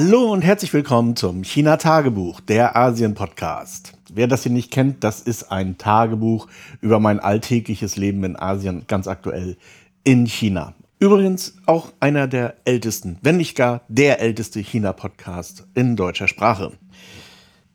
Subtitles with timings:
[0.00, 3.94] Hallo und herzlich willkommen zum China-Tagebuch, der Asien-Podcast.
[4.12, 6.46] Wer das hier nicht kennt, das ist ein Tagebuch
[6.80, 9.56] über mein alltägliches Leben in Asien, ganz aktuell
[10.04, 10.74] in China.
[11.00, 16.74] Übrigens auch einer der ältesten, wenn nicht gar der älteste China-Podcast in deutscher Sprache.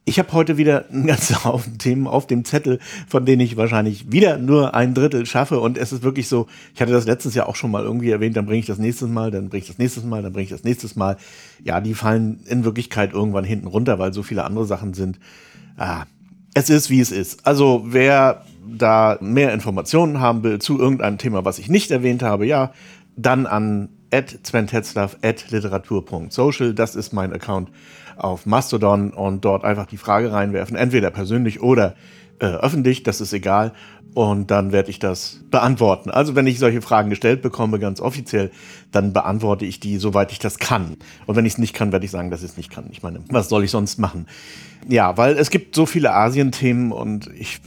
[0.06, 4.12] Ich habe heute wieder einen ganzen Haufen Themen auf dem Zettel, von denen ich wahrscheinlich
[4.12, 5.62] wieder nur ein Drittel schaffe.
[5.62, 8.36] Und es ist wirklich so, ich hatte das letztes Jahr auch schon mal irgendwie erwähnt,
[8.36, 10.50] dann bringe ich das nächstes Mal, dann bringe ich das nächstes Mal, dann bringe ich
[10.50, 11.16] das nächstes Mal.
[11.64, 15.20] Ja, die fallen in Wirklichkeit irgendwann hinten runter, weil so viele andere Sachen sind.
[15.78, 16.04] Ah,
[16.54, 17.48] es ist, wie es ist.
[17.48, 22.46] Also wer da mehr Informationen haben will zu irgendeinem Thema, was ich nicht erwähnt habe,
[22.46, 22.74] ja,
[23.16, 26.74] dann an literatur.social.
[26.74, 27.70] Das ist mein Account
[28.18, 31.96] auf Mastodon und dort einfach die Frage reinwerfen, entweder persönlich oder
[32.40, 33.74] äh, öffentlich, das ist egal.
[34.14, 36.12] Und dann werde ich das beantworten.
[36.12, 38.52] Also wenn ich solche Fragen gestellt bekomme, ganz offiziell,
[38.92, 40.98] dann beantworte ich die, soweit ich das kann.
[41.26, 42.86] Und wenn ich es nicht kann, werde ich sagen, dass ich es nicht kann.
[42.92, 44.28] Ich meine, was soll ich sonst machen?
[44.88, 47.60] Ja, weil es gibt so viele Asien-Themen und ich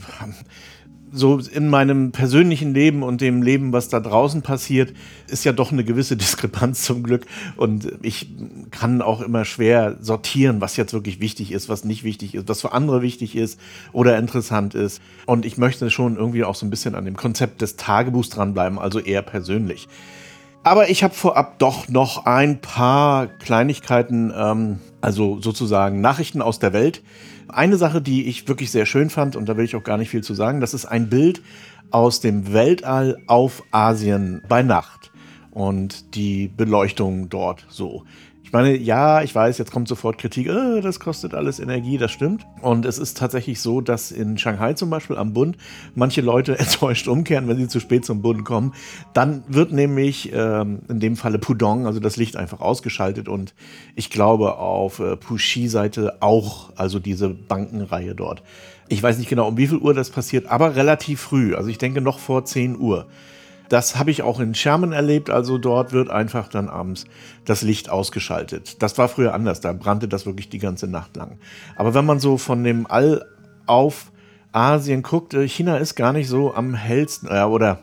[1.11, 4.93] so in meinem persönlichen Leben und dem Leben, was da draußen passiert,
[5.27, 7.25] ist ja doch eine gewisse Diskrepanz zum Glück.
[7.55, 8.29] Und ich
[8.71, 12.61] kann auch immer schwer sortieren, was jetzt wirklich wichtig ist, was nicht wichtig ist, was
[12.61, 13.59] für andere wichtig ist
[13.93, 15.01] oder interessant ist.
[15.25, 18.79] Und ich möchte schon irgendwie auch so ein bisschen an dem Konzept des Tagebuchs dranbleiben,
[18.79, 19.87] also eher persönlich.
[20.63, 26.73] Aber ich habe vorab doch noch ein paar Kleinigkeiten, ähm, also sozusagen Nachrichten aus der
[26.73, 27.01] Welt,
[27.49, 30.09] eine Sache, die ich wirklich sehr schön fand, und da will ich auch gar nicht
[30.09, 31.41] viel zu sagen, das ist ein Bild
[31.91, 35.11] aus dem Weltall auf Asien bei Nacht
[35.51, 38.03] und die Beleuchtung dort so.
[38.47, 42.13] Ich meine, ja, ich weiß, jetzt kommt sofort Kritik, äh, das kostet alles Energie, das
[42.13, 42.47] stimmt.
[42.61, 45.57] Und es ist tatsächlich so, dass in Shanghai zum Beispiel am Bund
[45.95, 48.73] manche Leute enttäuscht umkehren, wenn sie zu spät zum Bund kommen.
[49.11, 53.53] Dann wird nämlich ähm, in dem Falle Pudong, also das Licht einfach ausgeschaltet und
[53.97, 58.43] ich glaube auf äh, Puxi-Seite auch, also diese Bankenreihe dort.
[58.87, 61.53] Ich weiß nicht genau, um wie viel Uhr das passiert, aber relativ früh.
[61.53, 63.07] Also ich denke noch vor 10 Uhr.
[63.69, 65.29] Das habe ich auch in Schermen erlebt.
[65.29, 67.05] Also dort wird einfach dann abends
[67.45, 68.81] das Licht ausgeschaltet.
[68.81, 69.61] Das war früher anders.
[69.61, 71.37] Da brannte das wirklich die ganze Nacht lang.
[71.75, 73.25] Aber wenn man so von dem All
[73.65, 74.11] auf
[74.51, 77.29] Asien guckt, äh, China ist gar nicht so am hellsten.
[77.29, 77.79] Äh, oder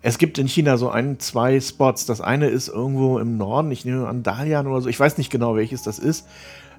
[0.00, 2.06] es gibt in China so ein, zwei Spots.
[2.06, 3.70] Das eine ist irgendwo im Norden.
[3.72, 4.88] Ich nehme an Dalian oder so.
[4.88, 6.26] Ich weiß nicht genau, welches das ist.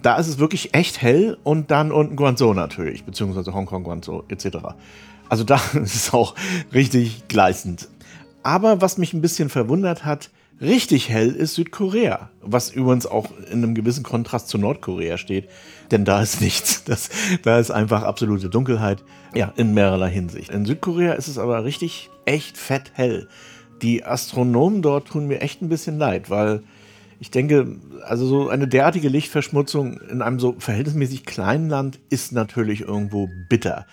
[0.02, 4.60] Da ist es wirklich echt hell und dann unten Guangzhou natürlich, beziehungsweise Hongkong, Guangzhou etc.
[5.28, 6.36] Also da ist es auch
[6.74, 7.90] richtig gleißend.
[8.44, 10.30] Aber was mich ein bisschen verwundert hat,
[10.62, 12.30] richtig hell ist Südkorea.
[12.42, 15.50] Was übrigens auch in einem gewissen Kontrast zu Nordkorea steht.
[15.92, 16.84] Denn da ist nichts.
[16.90, 17.10] Das,
[17.44, 19.04] da ist einfach absolute Dunkelheit.
[19.36, 20.50] Ja, in mehrerlei Hinsicht.
[20.50, 23.28] In Südkorea ist es aber richtig, echt fett hell.
[23.84, 26.64] Die Astronomen dort tun mir echt ein bisschen leid, weil
[27.20, 27.76] ich denke,
[28.06, 33.86] also so eine derartige Lichtverschmutzung in einem so verhältnismäßig kleinen Land ist natürlich irgendwo bitter.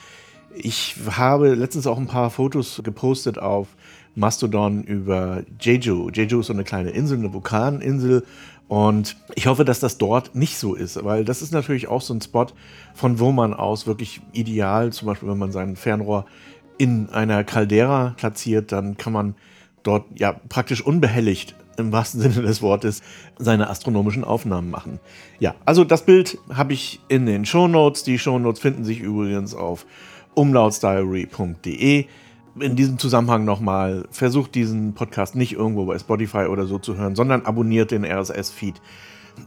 [0.54, 3.68] Ich habe letztens auch ein paar Fotos gepostet auf
[4.16, 6.10] Mastodon über Jeju.
[6.10, 8.24] Jeju ist so eine kleine Insel, eine Vulkaninsel.
[8.66, 12.12] Und ich hoffe, dass das dort nicht so ist, weil das ist natürlich auch so
[12.12, 12.46] ein Spot,
[12.94, 16.26] von wo man aus wirklich ideal, zum Beispiel wenn man sein Fernrohr
[16.76, 19.34] in einer Caldera platziert, dann kann man
[19.84, 23.02] dort ja praktisch unbehelligt im wahrsten Sinne des Wortes
[23.38, 24.98] seine astronomischen Aufnahmen machen.
[25.38, 28.02] Ja, also das Bild habe ich in den Shownotes.
[28.02, 29.86] Die Shownotes finden sich übrigens auf
[30.34, 32.06] umlautsdiary.de
[32.60, 37.14] in diesem Zusammenhang nochmal, versucht diesen Podcast nicht irgendwo bei Spotify oder so zu hören,
[37.14, 38.80] sondern abonniert den RSS-Feed.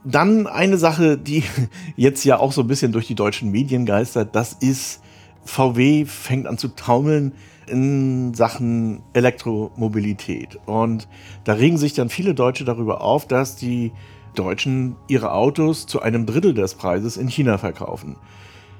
[0.03, 1.44] Dann eine Sache, die
[1.96, 5.02] jetzt ja auch so ein bisschen durch die deutschen Medien geistert, das ist,
[5.44, 7.34] VW fängt an zu taumeln
[7.68, 10.59] in Sachen Elektromobilität.
[10.66, 11.08] Und
[11.44, 13.91] da regen sich dann viele Deutsche darüber auf, dass die
[14.36, 18.16] Deutschen ihre Autos zu einem Drittel des Preises in China verkaufen.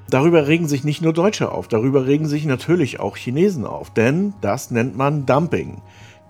[0.10, 4.34] Darüber regen sich nicht nur Deutsche auf, darüber regen sich natürlich auch Chinesen auf, denn
[4.42, 5.82] das nennt man Dumping.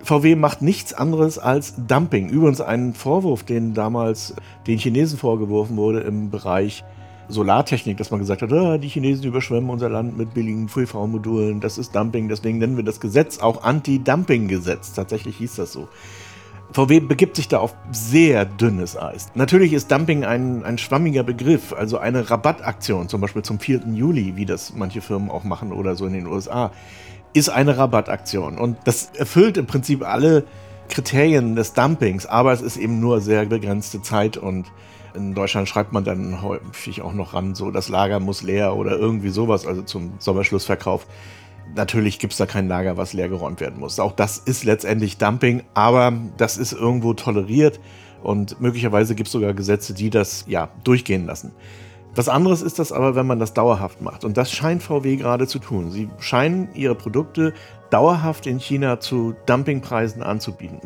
[0.02, 2.30] VW macht nichts anderes als Dumping.
[2.30, 4.34] Übrigens ein Vorwurf, den damals
[4.68, 6.84] den Chinesen vorgeworfen wurde im Bereich
[7.30, 11.78] Solartechnik, dass man gesagt hat, ah, die Chinesen überschwemmen unser Land mit billigen PV-Modulen, das
[11.78, 14.94] ist Dumping, deswegen nennen wir das Gesetz auch Anti-Dumping-Gesetz.
[14.94, 15.88] Tatsächlich hieß das so.
[16.72, 19.32] VW begibt sich da auf sehr dünnes Eis.
[19.34, 23.82] Natürlich ist Dumping ein, ein schwammiger Begriff, also eine Rabattaktion, zum Beispiel zum 4.
[23.94, 26.72] Juli, wie das manche Firmen auch machen oder so in den USA,
[27.34, 28.58] ist eine Rabattaktion.
[28.58, 30.44] Und das erfüllt im Prinzip alle
[30.90, 34.68] Kriterien des Dumpings, aber es ist eben nur sehr begrenzte Zeit und
[35.16, 38.98] in Deutschland schreibt man dann häufig auch noch ran, so das Lager muss leer oder
[38.98, 41.08] irgendwie sowas, also zum Sommerschlussverkauf
[41.76, 44.00] natürlich gibt es da kein Lager, was leer geräumt werden muss.
[44.00, 47.80] Auch das ist letztendlich Dumping, aber das ist irgendwo toleriert.
[48.24, 51.54] Und möglicherweise gibt es sogar Gesetze, die das ja durchgehen lassen.
[52.16, 54.26] Was anderes ist das aber, wenn man das dauerhaft macht.
[54.26, 55.92] Und das scheint VW gerade zu tun.
[55.92, 57.54] Sie scheinen ihre Produkte
[57.92, 60.80] dauerhaft in China zu Dumpingpreisen anzubieten.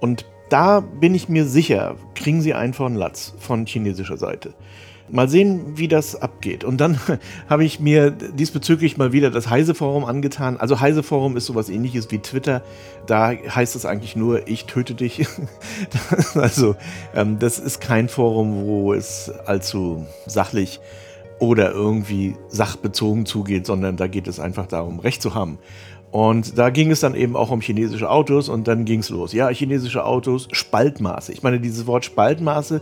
[0.00, 4.54] Und da bin ich mir sicher, kriegen sie einen von Latz von chinesischer Seite.
[5.10, 6.64] Mal sehen, wie das abgeht.
[6.64, 6.98] Und dann
[7.48, 10.56] habe ich mir diesbezüglich mal wieder das Heise-Forum angetan.
[10.56, 12.62] Also Heise-Forum ist sowas ähnliches wie Twitter.
[13.06, 15.26] Da heißt es eigentlich nur, ich töte dich.
[16.34, 16.76] also
[17.14, 20.80] ähm, das ist kein Forum, wo es allzu sachlich
[21.38, 25.58] oder irgendwie sachbezogen zugeht, sondern da geht es einfach darum, Recht zu haben.
[26.14, 29.32] Und da ging es dann eben auch um chinesische Autos und dann ging es los.
[29.32, 31.32] Ja, chinesische Autos, Spaltmaße.
[31.32, 32.80] Ich meine, dieses Wort Spaltmaße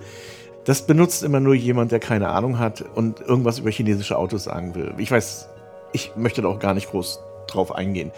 [0.65, 4.75] das benutzt immer nur jemand, der keine Ahnung hat und irgendwas über chinesische Autos sagen
[4.75, 4.95] will.
[4.99, 5.49] Ich weiß,
[5.93, 8.13] ich möchte da auch gar nicht groß drauf eingehen.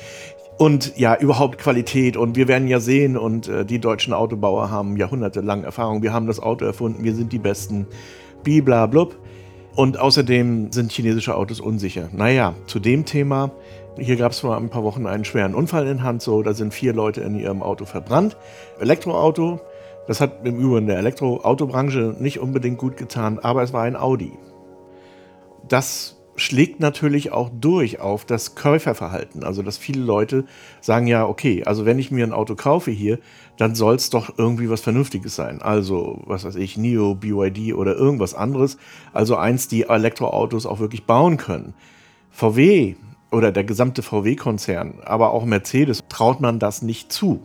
[0.57, 4.97] Und ja, überhaupt Qualität und wir werden ja sehen und äh, die deutschen Autobauer haben
[4.97, 6.03] jahrhundertelang Erfahrung.
[6.03, 7.87] Wir haben das Auto erfunden, wir sind die Besten.
[8.45, 9.17] Blub.
[9.75, 12.09] Und außerdem sind chinesische Autos unsicher.
[12.13, 13.51] Naja, zu dem Thema,
[13.99, 16.93] hier gab es vor ein paar Wochen einen schweren Unfall in Hanzhou, da sind vier
[16.93, 18.37] Leute in ihrem Auto verbrannt.
[18.79, 19.61] Elektroauto,
[20.07, 24.33] das hat im Übrigen der Elektroautobranche nicht unbedingt gut getan, aber es war ein Audi.
[25.69, 29.45] Das schlägt natürlich auch durch auf das Käuferverhalten.
[29.45, 30.45] Also, dass viele Leute
[30.81, 33.19] sagen ja, okay, also wenn ich mir ein Auto kaufe hier,
[33.57, 35.63] dann soll es doch irgendwie was Vernünftiges sein.
[35.63, 38.79] Also, was weiß ich, NIO, BYD oder irgendwas anderes.
[39.13, 41.75] Also eins, die Elektroautos auch wirklich bauen können.
[42.31, 42.97] VW
[43.31, 47.43] oder der gesamte VW-Konzern, aber auch Mercedes traut man das nicht zu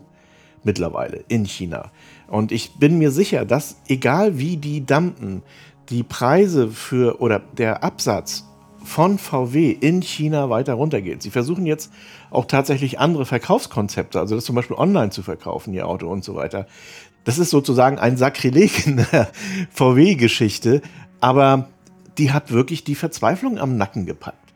[0.64, 1.92] mittlerweile in China.
[2.30, 5.42] Und ich bin mir sicher, dass egal wie die dampen,
[5.90, 8.46] die Preise für oder der Absatz
[8.84, 11.22] von VW in China weiter runtergeht.
[11.22, 11.92] Sie versuchen jetzt
[12.32, 16.36] auch tatsächlich andere Verkaufskonzepte, also das zum Beispiel online zu verkaufen, ihr Auto und so
[16.36, 16.68] weiter.
[17.24, 19.30] Das ist sozusagen ein Sakrileg in der
[19.72, 20.82] VW-Geschichte,
[21.20, 21.68] aber
[22.18, 24.49] die hat wirklich die Verzweiflung am Nacken gepackt.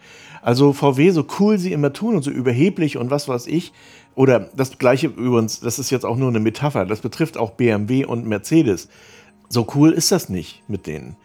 [0.44, 3.72] Also VW, so cool sie immer tun und so überheblich und was weiß ich,
[4.14, 8.04] oder das gleiche übrigens, das ist jetzt auch nur eine Metapher, das betrifft auch BMW
[8.04, 8.90] und Mercedes.
[9.48, 11.16] So cool ist das nicht mit denen.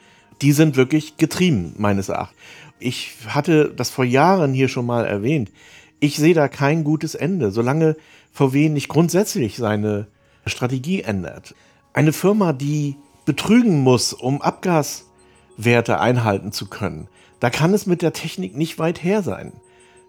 [0.41, 2.39] Die sind wirklich getrieben, meines Erachtens.
[2.79, 5.51] Ich hatte das vor Jahren hier schon mal erwähnt.
[5.99, 7.97] Ich sehe da kein gutes Ende, solange
[8.33, 10.07] VW nicht grundsätzlich seine
[10.47, 11.57] Strategie ändert.
[11.93, 12.95] Eine Firma, die
[13.25, 17.09] betrügen muss, um Abgaswerte einhalten zu können,
[17.41, 19.53] da kann es mit der Technik nicht weit her sein.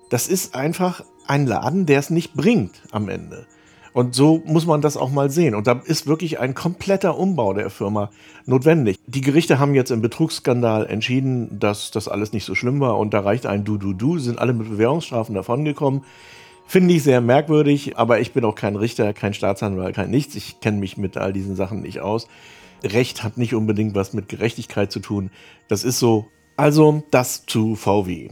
[0.09, 3.45] Das ist einfach ein Laden, der es nicht bringt am Ende.
[3.93, 5.55] Und so muss man das auch mal sehen.
[5.55, 8.11] Und da ist wirklich ein kompletter Umbau der Firma
[8.45, 8.97] notwendig.
[9.07, 13.13] Die Gerichte haben jetzt im Betrugsskandal entschieden, dass das alles nicht so schlimm war und
[13.13, 16.03] da reicht ein Du-Du-Du, sind alle mit Bewährungsstrafen davongekommen.
[16.67, 20.35] Finde ich sehr merkwürdig, aber ich bin auch kein Richter, kein Staatsanwalt, kein nichts.
[20.35, 22.27] Ich kenne mich mit all diesen Sachen nicht aus.
[22.83, 25.31] Recht hat nicht unbedingt was mit Gerechtigkeit zu tun.
[25.67, 26.27] Das ist so.
[26.59, 28.31] Also das zu VW.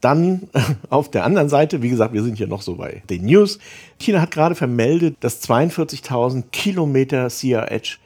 [0.00, 0.48] Dann
[0.88, 3.58] auf der anderen Seite, wie gesagt, wir sind hier noch so bei den News.
[3.98, 7.98] China hat gerade vermeldet, dass 42.000 Kilometer CRH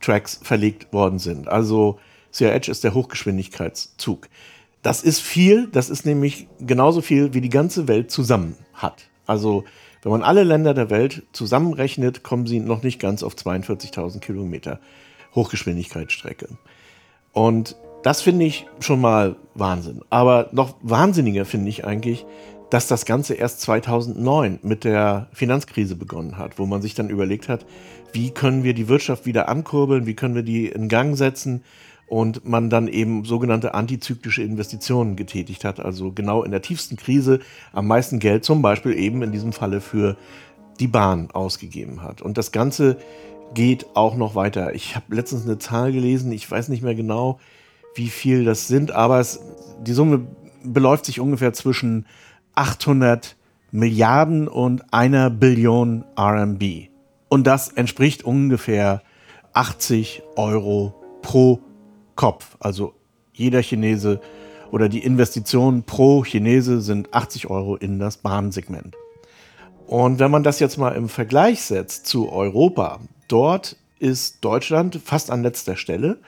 [0.00, 1.48] Tracks verlegt worden sind.
[1.48, 1.98] Also
[2.30, 4.28] CRH ist der Hochgeschwindigkeitszug.
[4.82, 9.08] Das ist viel, das ist nämlich genauso viel, wie die ganze Welt zusammen hat.
[9.26, 9.64] Also
[10.04, 14.78] wenn man alle Länder der Welt zusammenrechnet, kommen sie noch nicht ganz auf 42.000 Kilometer
[15.34, 16.50] Hochgeschwindigkeitsstrecke.
[17.32, 20.02] Und das finde ich schon mal Wahnsinn.
[20.10, 22.24] Aber noch wahnsinniger finde ich eigentlich,
[22.70, 27.48] dass das Ganze erst 2009 mit der Finanzkrise begonnen hat, wo man sich dann überlegt
[27.48, 27.64] hat,
[28.12, 31.62] wie können wir die Wirtschaft wieder ankurbeln, wie können wir die in Gang setzen
[32.06, 37.40] und man dann eben sogenannte antizyklische Investitionen getätigt hat, also genau in der tiefsten Krise
[37.72, 40.16] am meisten Geld zum Beispiel eben in diesem Falle für
[40.80, 42.22] die Bahn ausgegeben hat.
[42.22, 42.96] Und das Ganze
[43.54, 44.74] geht auch noch weiter.
[44.74, 47.38] Ich habe letztens eine Zahl gelesen, ich weiß nicht mehr genau,
[47.98, 49.40] wie viel das sind, aber es,
[49.82, 50.26] die Summe
[50.62, 52.06] beläuft sich ungefähr zwischen
[52.54, 53.36] 800
[53.70, 56.88] Milliarden und einer Billion RMB.
[57.28, 59.02] Und das entspricht ungefähr
[59.52, 61.60] 80 Euro pro
[62.16, 62.56] Kopf.
[62.60, 62.94] Also
[63.32, 64.20] jeder Chinese
[64.70, 68.96] oder die Investitionen pro Chinese sind 80 Euro in das Bahnsegment.
[69.86, 75.30] Und wenn man das jetzt mal im Vergleich setzt zu Europa, dort ist Deutschland fast
[75.30, 76.18] an letzter Stelle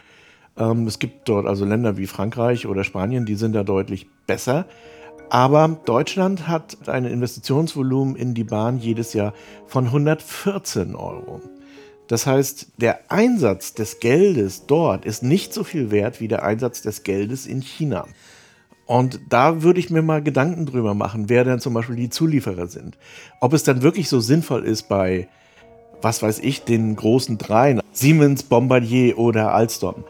[0.61, 4.67] ähm, es gibt dort also Länder wie Frankreich oder Spanien, die sind da deutlich besser.
[5.31, 9.33] Aber Deutschland hat ein Investitionsvolumen in die Bahn jedes Jahr
[9.67, 11.40] von 114 Euro.
[12.09, 16.83] Das heißt, der Einsatz des Geldes dort ist nicht so viel wert wie der Einsatz
[16.83, 18.07] des Geldes in China.
[18.87, 22.67] Und da würde ich mir mal Gedanken drüber machen, wer denn zum Beispiel die Zulieferer
[22.67, 22.99] sind.
[23.40, 25.29] Ob es dann wirklich so sinnvoll ist, bei
[26.02, 30.05] was weiß ich, den großen dreien, Siemens, Bombardier oder Alstom.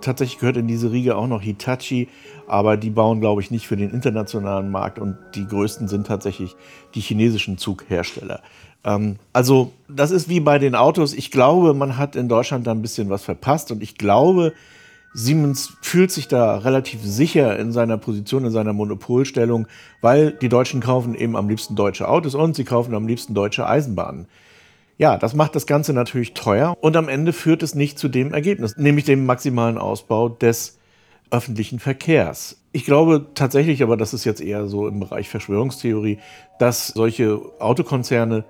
[0.00, 2.08] Tatsächlich gehört in diese Riege auch noch Hitachi,
[2.46, 6.56] aber die bauen, glaube ich, nicht für den internationalen Markt und die größten sind tatsächlich
[6.94, 8.40] die chinesischen Zughersteller.
[8.84, 11.12] Ähm, also das ist wie bei den Autos.
[11.14, 14.52] Ich glaube, man hat in Deutschland da ein bisschen was verpasst und ich glaube,
[15.14, 19.66] Siemens fühlt sich da relativ sicher in seiner Position, in seiner Monopolstellung,
[20.00, 23.66] weil die Deutschen kaufen eben am liebsten deutsche Autos und sie kaufen am liebsten deutsche
[23.66, 24.26] Eisenbahnen.
[24.98, 28.34] Ja, das macht das Ganze natürlich teuer und am Ende führt es nicht zu dem
[28.34, 30.80] Ergebnis, nämlich dem maximalen Ausbau des
[31.30, 32.60] öffentlichen Verkehrs.
[32.72, 36.18] Ich glaube tatsächlich, aber das ist jetzt eher so im Bereich Verschwörungstheorie,
[36.58, 38.44] dass solche Autokonzerne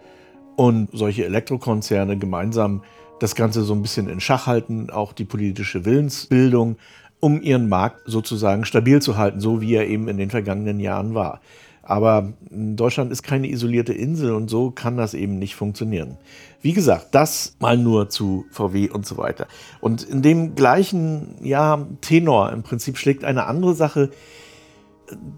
[0.57, 2.83] und solche Elektrokonzerne gemeinsam
[3.21, 6.77] das Ganze so ein bisschen in Schach halten, auch die politische Willensbildung,
[7.21, 11.15] um ihren Markt sozusagen stabil zu halten, so wie er eben in den vergangenen Jahren
[11.15, 11.41] war.
[11.89, 16.19] Aber Deutschland ist keine isolierte Insel und so kann das eben nicht funktionieren.
[16.61, 19.47] Wie gesagt, das mal nur zu VW und so weiter.
[19.81, 24.11] Und in dem gleichen ja, Tenor im Prinzip schlägt eine andere Sache,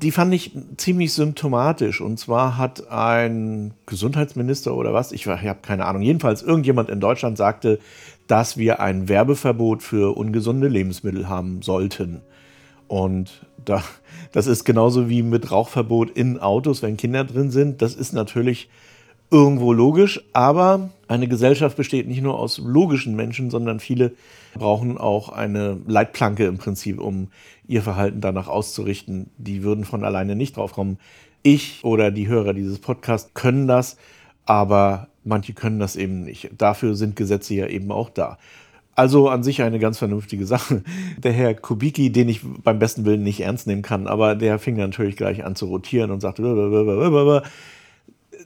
[0.03, 2.01] die fand ich ziemlich symptomatisch.
[2.01, 6.99] Und zwar hat ein Gesundheitsminister oder was, ich, ich habe keine Ahnung, jedenfalls irgendjemand in
[6.99, 7.79] Deutschland sagte,
[8.27, 12.23] dass wir ein Werbeverbot für ungesunde Lebensmittel haben sollten.
[12.91, 13.85] Und da,
[14.33, 17.83] das ist genauso wie mit Rauchverbot in Autos, wenn Kinder drin sind.
[17.83, 18.69] Das ist natürlich
[19.31, 24.11] irgendwo logisch, aber eine Gesellschaft besteht nicht nur aus logischen Menschen, sondern viele
[24.55, 27.29] brauchen auch eine Leitplanke im Prinzip, um
[27.69, 29.31] ihr Verhalten danach auszurichten.
[29.39, 30.99] Die würden von alleine nicht drauf kommen.
[31.45, 33.99] Ich oder die Hörer dieses Podcasts können das,
[34.47, 36.51] aber manche können das eben nicht.
[36.59, 38.37] Dafür sind Gesetze ja eben auch da.
[38.95, 40.83] Also an sich eine ganz vernünftige Sache.
[41.19, 44.77] Der Herr Kubicki, den ich beim besten Willen nicht ernst nehmen kann, aber der fing
[44.77, 46.43] natürlich gleich an zu rotieren und sagte,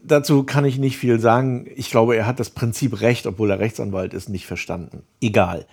[0.05, 1.67] dazu kann ich nicht viel sagen.
[1.75, 5.03] Ich glaube, er hat das Prinzip Recht, obwohl er Rechtsanwalt ist, nicht verstanden.
[5.21, 5.67] Egal.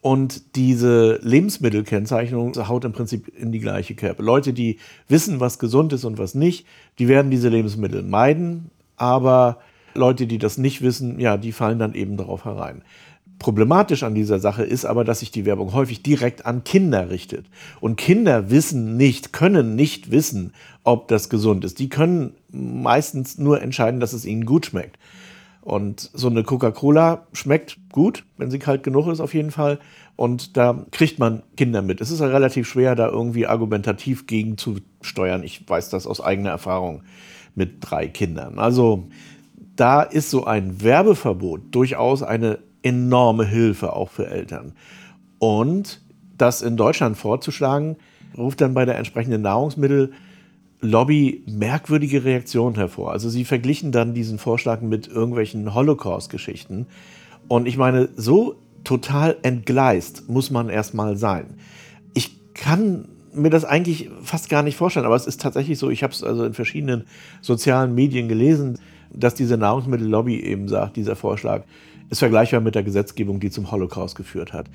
[0.00, 4.22] Und diese Lebensmittelkennzeichnung haut im Prinzip in die gleiche Kerbe.
[4.22, 4.78] Leute, die
[5.08, 6.66] wissen, was gesund ist und was nicht,
[6.98, 9.60] die werden diese Lebensmittel meiden, aber
[9.94, 12.82] Leute, die das nicht wissen, ja, die fallen dann eben darauf herein.
[13.38, 17.46] Problematisch an dieser Sache ist aber, dass sich die Werbung häufig direkt an Kinder richtet.
[17.80, 21.78] Und Kinder wissen nicht, können nicht wissen, ob das gesund ist.
[21.78, 24.98] Die können meistens nur entscheiden, dass es ihnen gut schmeckt.
[25.64, 29.78] Und so eine Coca-Cola schmeckt gut, wenn sie kalt genug ist, auf jeden Fall.
[30.14, 32.02] Und da kriegt man Kinder mit.
[32.02, 35.42] Es ist ja relativ schwer, da irgendwie argumentativ gegen zu steuern.
[35.42, 37.02] Ich weiß das aus eigener Erfahrung
[37.54, 38.58] mit drei Kindern.
[38.58, 39.08] Also
[39.74, 44.72] da ist so ein Werbeverbot durchaus eine enorme Hilfe auch für Eltern.
[45.38, 46.00] Und
[46.38, 47.96] das in Deutschland vorzuschlagen,
[48.36, 53.12] ruft dann bei der entsprechenden Nahrungsmittellobby merkwürdige Reaktionen hervor.
[53.12, 56.86] Also sie verglichen dann diesen Vorschlag mit irgendwelchen Holocaust-Geschichten.
[57.48, 61.54] Und ich meine, so total entgleist muss man erstmal sein.
[62.12, 66.02] Ich kann mir das eigentlich fast gar nicht vorstellen, aber es ist tatsächlich so, ich
[66.02, 67.04] habe es also in verschiedenen
[67.40, 68.78] sozialen Medien gelesen,
[69.12, 71.64] dass diese Nahrungsmittellobby eben sagt, dieser Vorschlag,
[72.14, 74.66] ist vergleichbar mit der Gesetzgebung, die zum Holocaust geführt hat.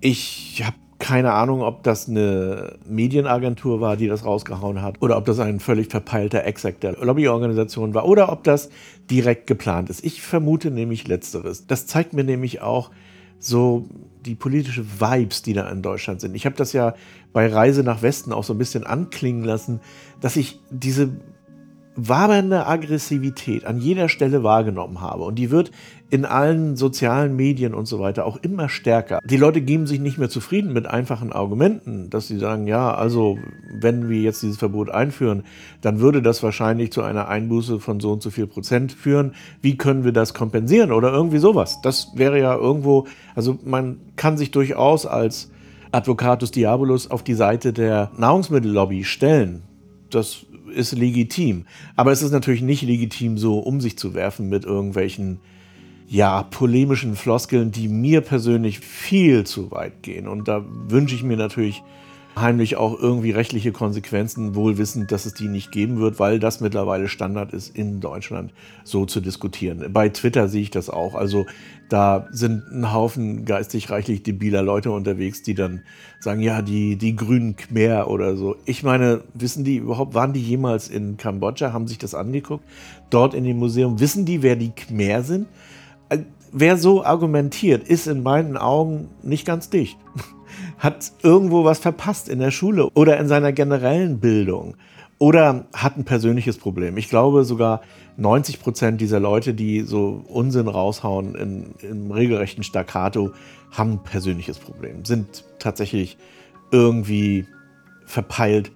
[0.00, 5.24] Ich habe keine Ahnung, ob das eine Medienagentur war, die das rausgehauen hat, oder ob
[5.24, 8.70] das ein völlig verpeilter Exec der Lobbyorganisation war, oder ob das
[9.10, 10.04] direkt geplant ist.
[10.04, 11.66] Ich vermute nämlich Letzteres.
[11.66, 12.92] Das zeigt mir nämlich auch
[13.40, 13.88] so
[14.24, 16.36] die politische Vibes, die da in Deutschland sind.
[16.36, 16.94] Ich habe das ja
[17.32, 19.80] bei Reise nach Westen auch so ein bisschen anklingen lassen,
[20.20, 21.10] dass ich diese
[21.94, 25.24] wabernde Aggressivität an jeder Stelle wahrgenommen habe.
[25.24, 25.70] Und die wird
[26.10, 29.18] in allen sozialen Medien und so weiter auch immer stärker.
[29.24, 33.38] Die Leute geben sich nicht mehr zufrieden mit einfachen Argumenten, dass sie sagen, ja, also
[33.72, 35.44] wenn wir jetzt dieses Verbot einführen,
[35.80, 39.32] dann würde das wahrscheinlich zu einer Einbuße von so und so viel Prozent führen.
[39.62, 41.80] Wie können wir das kompensieren oder irgendwie sowas?
[41.82, 45.50] Das wäre ja irgendwo, also man kann sich durchaus als
[45.92, 49.62] Advocatus Diabolus auf die Seite der Nahrungsmittellobby stellen.
[50.10, 51.64] Das ist legitim.
[51.96, 55.40] Aber es ist natürlich nicht legitim, so um sich zu werfen mit irgendwelchen,
[56.08, 60.28] ja, polemischen Floskeln, die mir persönlich viel zu weit gehen.
[60.28, 61.82] Und da wünsche ich mir natürlich
[62.36, 66.60] heimlich auch irgendwie rechtliche Konsequenzen, wohl wissend, dass es die nicht geben wird, weil das
[66.60, 68.52] mittlerweile Standard ist, in Deutschland
[68.84, 69.84] so zu diskutieren.
[69.92, 71.14] Bei Twitter sehe ich das auch.
[71.14, 71.46] Also
[71.88, 75.82] da sind ein Haufen geistig reichlich debiler Leute unterwegs, die dann
[76.20, 78.56] sagen, ja, die, die grünen Khmer oder so.
[78.64, 82.64] Ich meine, wissen die überhaupt, waren die jemals in Kambodscha, haben sich das angeguckt?
[83.10, 85.48] Dort in dem Museum, wissen die, wer die Khmer sind?
[86.08, 86.20] Äh,
[86.50, 89.98] wer so argumentiert, ist in meinen Augen nicht ganz dicht.
[90.82, 94.76] Hat irgendwo was verpasst in der Schule oder in seiner generellen Bildung
[95.18, 96.96] oder hat ein persönliches Problem.
[96.96, 97.82] Ich glaube sogar
[98.16, 103.30] 90 Prozent dieser Leute, die so Unsinn raushauen in, im regelrechten Staccato,
[103.70, 106.16] haben ein persönliches Problem, sind tatsächlich
[106.72, 107.46] irgendwie
[108.04, 108.72] verpeilt,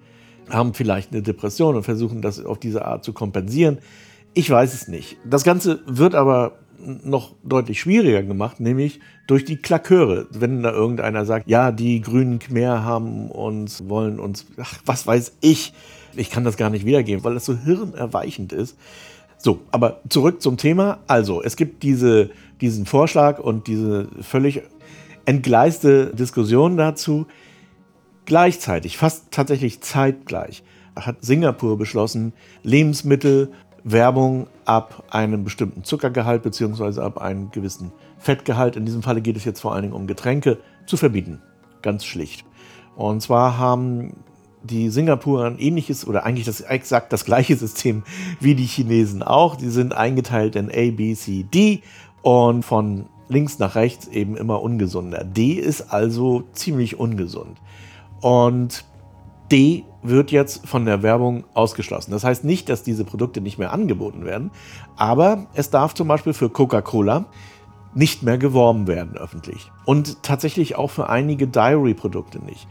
[0.49, 3.79] haben vielleicht eine Depression und versuchen das auf diese Art zu kompensieren.
[4.33, 5.17] Ich weiß es nicht.
[5.25, 10.27] Das Ganze wird aber noch deutlich schwieriger gemacht, nämlich durch die Klaköre.
[10.31, 15.37] Wenn da irgendeiner sagt, ja, die grünen Khmer haben uns, wollen uns, ach, was weiß
[15.41, 15.73] ich,
[16.15, 18.77] ich kann das gar nicht wiedergeben, weil das so hirnerweichend ist.
[19.37, 20.99] So, aber zurück zum Thema.
[21.07, 24.63] Also, es gibt diese, diesen Vorschlag und diese völlig
[25.25, 27.27] entgleiste Diskussion dazu.
[28.25, 30.63] Gleichzeitig, fast tatsächlich zeitgleich,
[30.95, 33.51] hat Singapur beschlossen, Lebensmittel,
[33.91, 37.01] Werbung ab einem bestimmten Zuckergehalt bzw.
[37.01, 40.57] ab einem gewissen Fettgehalt, in diesem Falle geht es jetzt vor allen Dingen um Getränke,
[40.85, 41.41] zu verbieten.
[41.81, 42.45] Ganz schlicht.
[42.95, 44.13] Und zwar haben
[44.63, 48.03] die Singapurer ein ähnliches oder eigentlich das exakt das gleiche System
[48.39, 49.55] wie die Chinesen auch.
[49.55, 51.81] Die sind eingeteilt in A, B, C, D
[52.21, 55.23] und von links nach rechts eben immer ungesunder.
[55.23, 57.57] D ist also ziemlich ungesund.
[58.19, 58.83] Und
[59.51, 62.11] D wird jetzt von der Werbung ausgeschlossen.
[62.11, 64.51] Das heißt nicht, dass diese Produkte nicht mehr angeboten werden,
[64.95, 67.25] aber es darf zum Beispiel für Coca-Cola
[67.93, 69.71] nicht mehr geworben werden öffentlich.
[69.85, 72.67] Und tatsächlich auch für einige Diary-Produkte nicht.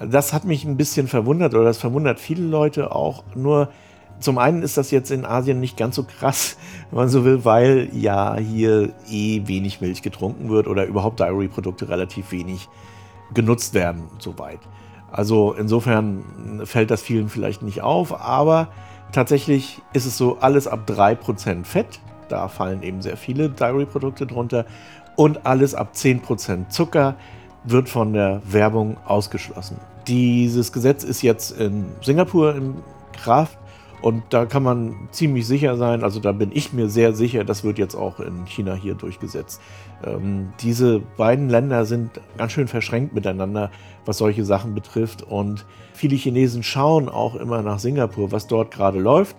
[0.00, 3.24] Das hat mich ein bisschen verwundert oder das verwundert viele Leute auch.
[3.34, 3.70] Nur
[4.18, 6.56] zum einen ist das jetzt in Asien nicht ganz so krass,
[6.90, 11.88] wenn man so will, weil ja hier eh wenig Milch getrunken wird oder überhaupt Dairy-Produkte
[11.88, 12.68] relativ wenig
[13.34, 14.60] genutzt werden, soweit.
[15.16, 18.68] Also insofern fällt das vielen vielleicht nicht auf, aber
[19.12, 22.00] tatsächlich ist es so alles ab 3% Fett.
[22.28, 24.66] Da fallen eben sehr viele Dairy-Produkte drunter.
[25.16, 27.16] Und alles ab 10% Zucker
[27.64, 29.78] wird von der Werbung ausgeschlossen.
[30.06, 32.74] Dieses Gesetz ist jetzt in Singapur in
[33.16, 33.58] Kraft
[34.02, 37.64] und da kann man ziemlich sicher sein, also da bin ich mir sehr sicher, das
[37.64, 39.60] wird jetzt auch in China hier durchgesetzt.
[40.04, 43.70] Ähm, diese beiden Länder sind ganz schön verschränkt miteinander,
[44.06, 45.22] was solche Sachen betrifft.
[45.22, 49.36] Und viele Chinesen schauen auch immer nach Singapur, was dort gerade läuft.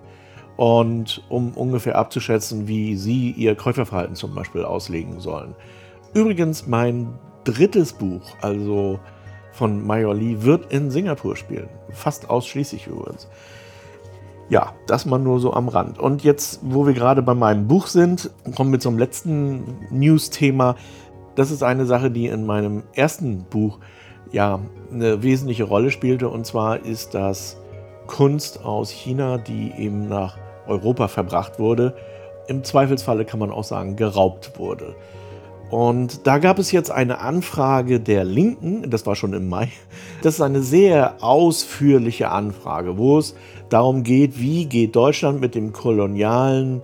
[0.56, 5.56] Und um ungefähr abzuschätzen, wie sie ihr Käuferverhalten zum Beispiel auslegen sollen.
[6.14, 9.00] Übrigens, mein drittes Buch, also
[9.52, 11.70] von Major Lee, wird in Singapur spielen.
[11.92, 13.28] Fast ausschließlich übrigens.
[14.50, 16.00] Ja, das mal nur so am Rand.
[16.00, 20.76] Und jetzt, wo wir gerade bei meinem Buch sind, kommen wir zum letzten News-Thema.
[21.36, 23.80] Das ist eine Sache, die in meinem ersten Buch
[24.32, 24.60] ja
[24.92, 26.30] eine wesentliche Rolle spielte.
[26.30, 27.58] Und zwar ist das
[28.08, 30.38] Kunst aus China, die eben nach
[30.68, 31.96] Europa verbracht wurde.
[32.48, 34.96] Im Zweifelsfalle kann man auch sagen, geraubt wurde.
[35.70, 39.70] Und da gab es jetzt eine Anfrage der Linken, das war schon im Mai.
[40.22, 43.36] Das ist eine sehr ausführliche Anfrage, wo es
[43.70, 46.82] darum geht, wie geht Deutschland mit dem kolonialen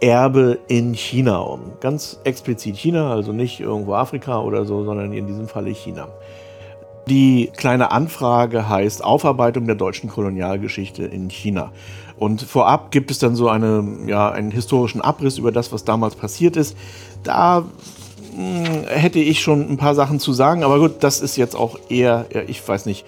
[0.00, 1.72] Erbe in China um.
[1.80, 6.08] Ganz explizit China, also nicht irgendwo Afrika oder so, sondern in diesem Falle China.
[7.08, 11.72] Die kleine Anfrage heißt Aufarbeitung der deutschen Kolonialgeschichte in China.
[12.18, 16.16] Und vorab gibt es dann so eine, ja, einen historischen Abriss über das, was damals
[16.16, 16.76] passiert ist.
[17.22, 17.64] Da
[18.34, 21.78] hm, hätte ich schon ein paar Sachen zu sagen, aber gut, das ist jetzt auch
[21.88, 23.06] eher, ich weiß nicht,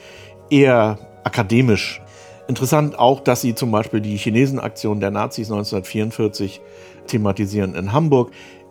[0.48, 2.00] eher akademisch.
[2.48, 6.60] Interessant auch, dass sie zum Beispiel die Chinesenaktion der Nazis 1944
[7.06, 8.30] thematisieren in Hamburg.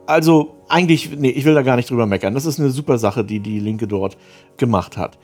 [0.09, 2.33] Also eigentlich, nee, ich will da gar nicht drüber meckern.
[2.33, 4.17] Das ist eine super Sache, die die Linke dort
[4.57, 5.19] gemacht hat.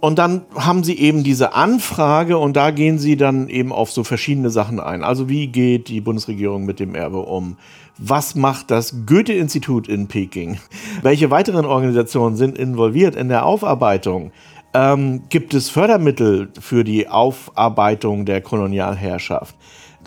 [0.00, 4.04] Und dann haben sie eben diese Anfrage und da gehen sie dann eben auf so
[4.04, 5.04] verschiedene Sachen ein.
[5.04, 7.56] Also wie geht die Bundesregierung mit dem Erbe um?
[7.96, 10.58] Was macht das Goethe-Institut in Peking?
[11.02, 14.32] Welche weiteren Organisationen sind involviert in der Aufarbeitung?
[14.74, 19.56] Ähm, gibt es Fördermittel für die Aufarbeitung der Kolonialherrschaft?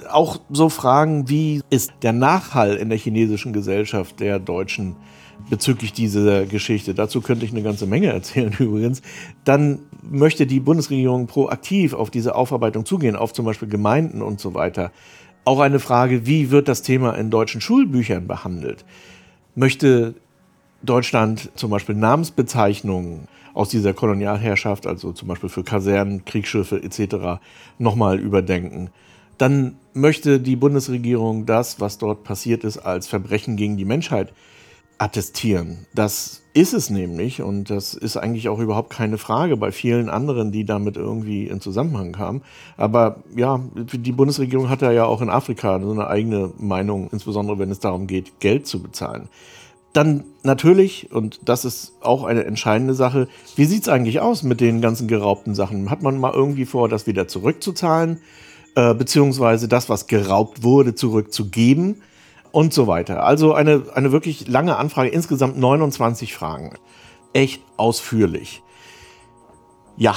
[0.10, 4.96] Auch so Fragen wie ist der Nachhall in der chinesischen Gesellschaft der Deutschen
[5.50, 6.94] bezüglich dieser Geschichte.
[6.94, 9.02] Dazu könnte ich eine ganze Menge erzählen übrigens.
[9.44, 14.54] Dann möchte die Bundesregierung proaktiv auf diese Aufarbeitung zugehen, auf zum Beispiel Gemeinden und so
[14.54, 14.92] weiter.
[15.46, 18.86] Auch eine Frage, wie wird das Thema in deutschen Schulbüchern behandelt?
[19.56, 20.16] Möchte
[20.82, 27.42] Deutschland zum Beispiel Namensbezeichnungen aus dieser Kolonialherrschaft, also zum Beispiel für Kasernen, Kriegsschiffe etc.,
[27.78, 28.90] nochmal überdenken?
[29.44, 34.32] Dann möchte die Bundesregierung das, was dort passiert ist, als Verbrechen gegen die Menschheit
[35.00, 35.86] attestieren.
[35.94, 40.54] Das ist es nämlich und das ist eigentlich auch überhaupt keine Frage bei vielen anderen,
[40.54, 42.42] die damit irgendwie in Zusammenhang kamen.
[42.78, 47.70] Aber ja, die Bundesregierung hat ja auch in Afrika so eine eigene Meinung, insbesondere wenn
[47.70, 49.28] es darum geht, Geld zu bezahlen.
[49.92, 53.28] Dann natürlich, und das ist auch eine entscheidende Sache,
[53.58, 55.90] wie sieht es eigentlich aus mit den ganzen geraubten Sachen?
[55.90, 58.22] Hat man mal irgendwie vor, das wieder zurückzuzahlen,
[58.76, 62.02] äh, beziehungsweise das, was geraubt wurde, zurückzugeben
[62.52, 63.24] und so weiter?
[63.24, 66.76] Also eine, eine wirklich lange Anfrage, insgesamt 29 Fragen.
[67.34, 68.62] Echt ausführlich.
[69.98, 70.16] Ja,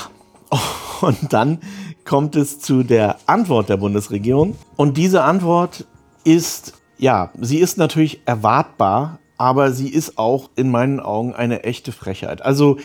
[1.00, 1.58] und dann
[2.04, 4.56] kommt es zu der Antwort der Bundesregierung.
[4.76, 5.86] Und diese Antwort
[6.24, 11.92] ist, ja, sie ist natürlich erwartbar, aber sie ist auch in meinen Augen eine echte
[11.92, 12.42] Frechheit.
[12.42, 12.78] Also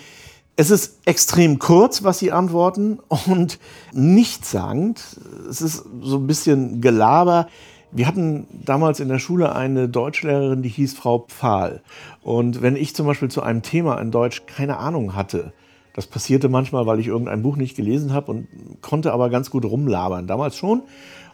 [0.55, 3.59] es ist extrem kurz, was sie antworten und
[3.93, 5.01] nichtssagend.
[5.49, 7.47] Es ist so ein bisschen Gelaber.
[7.91, 11.81] Wir hatten damals in der Schule eine Deutschlehrerin, die hieß Frau Pfahl.
[12.21, 15.53] Und wenn ich zum Beispiel zu einem Thema in Deutsch keine Ahnung hatte,
[15.93, 18.47] das passierte manchmal, weil ich irgendein Buch nicht gelesen habe und
[18.81, 20.27] konnte aber ganz gut rumlabern.
[20.27, 20.83] Damals schon.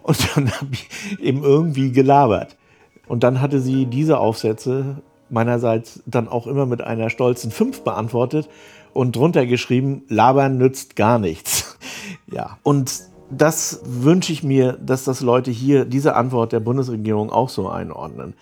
[0.02, 2.56] Und dann habe ich eben irgendwie gelabert.
[3.08, 8.50] Und dann hatte sie diese Aufsätze meinerseits dann auch immer mit einer stolzen 5 beantwortet
[8.98, 11.78] und drunter geschrieben, labern nützt gar nichts.
[12.32, 12.92] ja, und
[13.30, 18.34] das wünsche ich mir, dass das Leute hier diese Antwort der Bundesregierung auch so einordnen.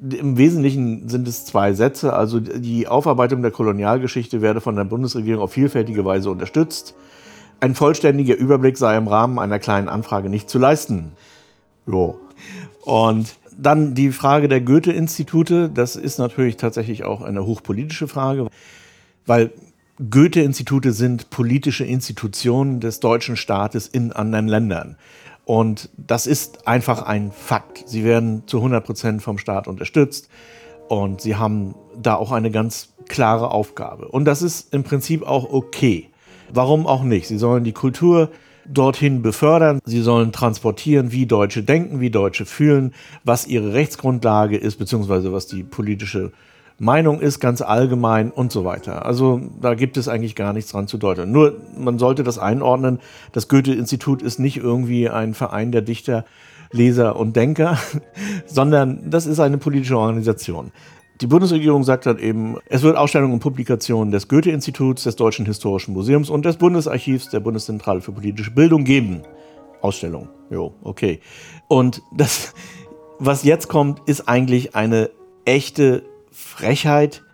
[0.00, 2.14] Im Wesentlichen sind es zwei Sätze.
[2.14, 6.94] Also die Aufarbeitung der Kolonialgeschichte werde von der Bundesregierung auf vielfältige Weise unterstützt.
[7.60, 11.12] Ein vollständiger Überblick sei im Rahmen einer kleinen Anfrage nicht zu leisten.
[11.86, 12.18] Jo.
[12.82, 15.68] Und dann die Frage der Goethe-Institute.
[15.68, 18.46] Das ist natürlich tatsächlich auch eine hochpolitische Frage,
[19.26, 19.50] weil
[19.98, 24.96] Goethe-Institute sind politische Institutionen des deutschen Staates in anderen Ländern.
[25.44, 27.82] Und das ist einfach ein Fakt.
[27.88, 30.28] Sie werden zu 100 Prozent vom Staat unterstützt
[30.88, 34.06] und sie haben da auch eine ganz klare Aufgabe.
[34.08, 36.10] Und das ist im Prinzip auch okay.
[36.52, 37.26] Warum auch nicht?
[37.26, 38.30] Sie sollen die Kultur
[38.66, 39.80] dorthin befördern.
[39.84, 45.46] Sie sollen transportieren, wie Deutsche denken, wie Deutsche fühlen, was ihre Rechtsgrundlage ist, beziehungsweise was
[45.46, 46.32] die politische
[46.78, 49.04] Meinung ist ganz allgemein und so weiter.
[49.04, 51.32] Also da gibt es eigentlich gar nichts dran zu deuten.
[51.32, 53.00] Nur man sollte das einordnen.
[53.32, 56.24] Das Goethe-Institut ist nicht irgendwie ein Verein der Dichter,
[56.70, 57.78] Leser und Denker,
[58.46, 60.70] sondern das ist eine politische Organisation.
[61.20, 65.94] Die Bundesregierung sagt dann eben, es wird Ausstellungen und Publikationen des Goethe-Instituts, des Deutschen Historischen
[65.94, 69.22] Museums und des Bundesarchivs der Bundeszentrale für politische Bildung geben.
[69.80, 70.28] Ausstellung.
[70.48, 71.18] Jo, okay.
[71.66, 72.54] Und das,
[73.18, 75.10] was jetzt kommt, ist eigentlich eine
[75.44, 76.04] echte
[76.38, 77.24] Frechheit.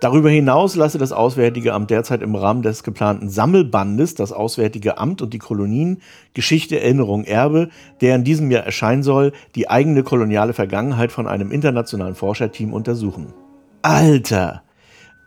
[0.00, 5.22] Darüber hinaus lasse das Auswärtige Amt derzeit im Rahmen des geplanten Sammelbandes das Auswärtige Amt
[5.22, 6.02] und die Kolonien
[6.34, 7.68] Geschichte, Erinnerung, Erbe,
[8.00, 13.32] der in diesem Jahr erscheinen soll, die eigene koloniale Vergangenheit von einem internationalen Forscherteam untersuchen.
[13.82, 14.64] Alter!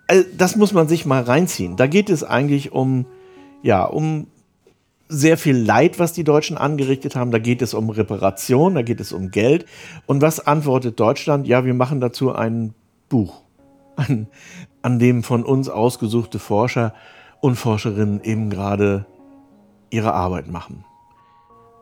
[0.08, 1.78] Äh, das muss man sich mal reinziehen.
[1.78, 3.06] Da geht es eigentlich um,
[3.64, 4.28] ja, um
[5.08, 7.32] sehr viel Leid, was die Deutschen angerichtet haben.
[7.32, 9.66] Da geht es um Reparation, da geht es um Geld.
[10.06, 11.48] Und was antwortet Deutschland?
[11.48, 12.74] Ja, wir machen dazu einen
[13.10, 13.42] Buch,
[13.96, 14.28] an,
[14.82, 16.94] an dem von uns ausgesuchte Forscher
[17.42, 19.06] und Forscherinnen eben gerade
[19.90, 20.86] ihre Arbeit machen.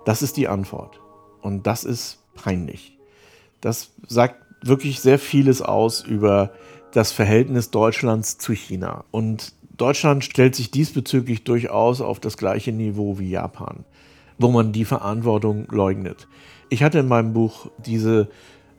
[0.05, 0.99] Das ist die Antwort.
[1.41, 2.97] Und das ist peinlich.
[3.62, 6.51] Das sagt wirklich sehr vieles aus über
[6.91, 9.03] das Verhältnis Deutschlands zu China.
[9.12, 13.83] Und Deutschland stellt sich diesbezüglich durchaus auf das gleiche Niveau wie Japan,
[14.38, 16.27] wo man die Verantwortung leugnet.
[16.69, 18.29] Ich hatte in meinem Buch diese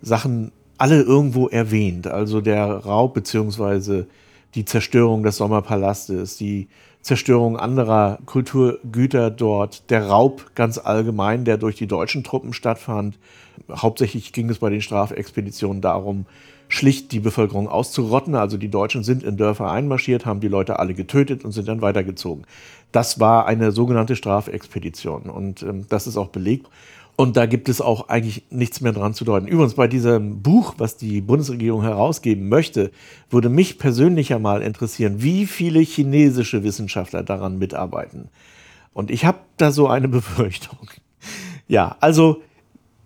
[0.00, 2.06] Sachen alle irgendwo erwähnt.
[2.06, 4.04] Also der Raub bzw.
[4.54, 6.68] die Zerstörung des Sommerpalastes, die
[7.04, 13.18] Zerstörung anderer Kulturgüter dort, der Raub ganz allgemein, der durch die deutschen Truppen stattfand.
[13.70, 16.24] Hauptsächlich ging es bei den Strafexpeditionen darum,
[16.68, 18.34] schlicht die Bevölkerung auszurotten.
[18.34, 21.82] Also die Deutschen sind in Dörfer einmarschiert, haben die Leute alle getötet und sind dann
[21.82, 22.46] weitergezogen.
[22.90, 26.68] Das war eine sogenannte Strafexpedition und ähm, das ist auch belegt.
[27.16, 29.46] Und da gibt es auch eigentlich nichts mehr dran zu deuten.
[29.46, 32.90] Übrigens, bei diesem Buch, was die Bundesregierung herausgeben möchte,
[33.30, 38.30] würde mich persönlich ja mal interessieren, wie viele chinesische Wissenschaftler daran mitarbeiten.
[38.92, 40.90] Und ich habe da so eine Befürchtung.
[41.68, 42.42] Ja, also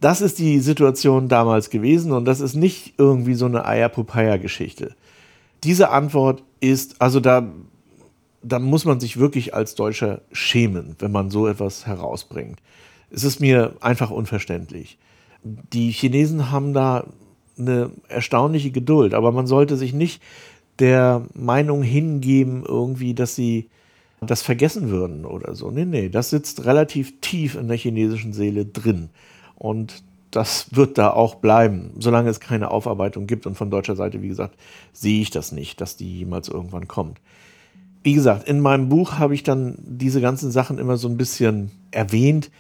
[0.01, 4.95] das ist die Situation damals gewesen und das ist nicht irgendwie so eine Eierpupeia-Geschichte.
[5.65, 7.47] Diese Antwort ist, also da,
[8.43, 12.61] da muss man sich wirklich als Deutscher schämen, wenn man so etwas herausbringt.
[13.11, 14.99] Es ist mir einfach unverständlich.
[15.43, 17.07] Die Chinesen haben da
[17.59, 20.23] eine erstaunliche Geduld, aber man sollte sich nicht
[20.79, 23.69] der Meinung hingeben, irgendwie, dass sie
[24.21, 25.71] das vergessen würden oder so.
[25.71, 29.11] Nee, nee, das sitzt relativ tief in der chinesischen Seele drin.
[29.57, 33.47] Und das wird da auch bleiben, solange es keine Aufarbeitung gibt.
[33.47, 34.57] Und von deutscher Seite, wie gesagt,
[34.93, 37.21] sehe ich das nicht, dass die jemals irgendwann kommt.
[38.03, 41.71] Wie gesagt, in meinem Buch habe ich dann diese ganzen Sachen immer so ein bisschen
[41.91, 42.51] erwähnt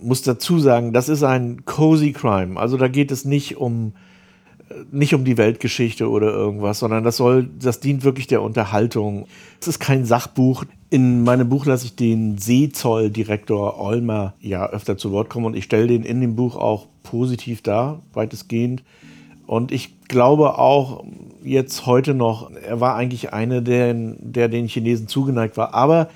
[0.00, 2.58] muss dazu sagen, das ist ein cozy Crime.
[2.58, 3.92] Also da geht es nicht um
[4.90, 9.26] nicht um die Weltgeschichte oder irgendwas, sondern das soll, das dient wirklich der Unterhaltung.
[9.60, 10.64] Es ist kein Sachbuch.
[10.90, 15.64] In meinem Buch lasse ich den Seezolldirektor Olmer ja öfter zu Wort kommen und ich
[15.64, 18.82] stelle den in dem Buch auch positiv dar, weitestgehend.
[19.46, 21.04] Und ich glaube auch
[21.44, 26.08] jetzt heute noch, er war eigentlich einer, der, der den Chinesen zugeneigt war, aber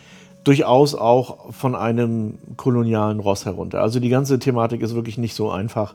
[0.44, 3.83] durchaus auch von einem kolonialen Ross herunter.
[3.83, 5.94] Also die ganze Thematik ist wirklich nicht so einfach.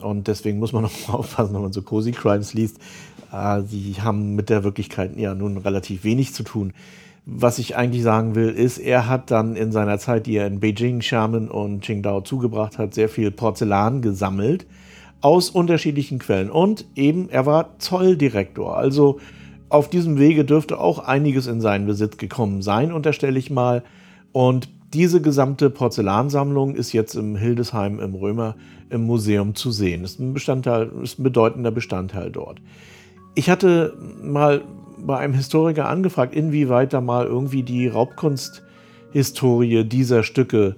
[0.00, 2.78] Und deswegen muss man mal aufpassen, wenn man so Cozy Crimes liest.
[3.32, 6.72] Äh, sie haben mit der Wirklichkeit ja nun relativ wenig zu tun.
[7.24, 10.60] Was ich eigentlich sagen will, ist, er hat dann in seiner Zeit, die er in
[10.60, 14.66] Beijing, Xiamen und Qingdao zugebracht hat, sehr viel Porzellan gesammelt
[15.20, 16.50] aus unterschiedlichen Quellen.
[16.50, 18.78] Und eben, er war Zolldirektor.
[18.78, 19.18] Also
[19.68, 23.82] auf diesem Wege dürfte auch einiges in seinen Besitz gekommen sein, unterstelle ich mal.
[24.32, 28.56] Und diese gesamte Porzellansammlung ist jetzt im Hildesheim im Römer
[28.90, 30.04] im Museum zu sehen.
[30.04, 32.60] Ist ein Bestandteil, ist ein bedeutender Bestandteil dort.
[33.34, 34.62] Ich hatte mal
[34.98, 40.76] bei einem Historiker angefragt, inwieweit da mal irgendwie die Raubkunsthistorie dieser Stücke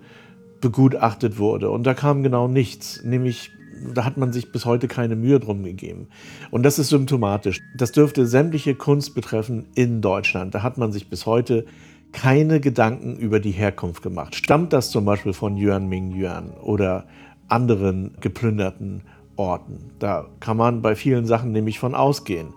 [0.61, 1.70] begutachtet wurde.
[1.70, 3.53] Und da kam genau nichts, nämlich
[3.94, 6.08] da hat man sich bis heute keine Mühe drum gegeben.
[6.50, 7.60] Und das ist symptomatisch.
[7.76, 10.54] Das dürfte sämtliche Kunst betreffen in Deutschland.
[10.54, 11.64] Da hat man sich bis heute
[12.12, 14.34] keine Gedanken über die Herkunft gemacht.
[14.34, 17.06] Stammt das zum Beispiel von Yuan Ming Yuan oder
[17.48, 19.02] anderen geplünderten
[19.36, 19.92] Orten?
[19.98, 22.48] Da kann man bei vielen Sachen nämlich von ausgehen.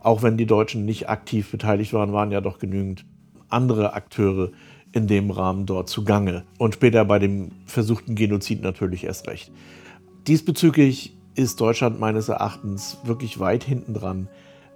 [0.00, 3.04] Auch wenn die Deutschen nicht aktiv beteiligt waren, waren ja doch genügend
[3.48, 4.50] andere Akteure
[4.92, 6.44] in dem Rahmen dort zugange.
[6.58, 9.52] Und später bei dem versuchten Genozid natürlich erst recht.
[10.28, 14.28] Diesbezüglich ist Deutschland meines Erachtens wirklich weit hinten dran,